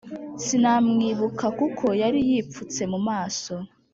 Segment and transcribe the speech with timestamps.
[0.43, 3.53] Sinamwibuka kuko yariyipfutse mumaso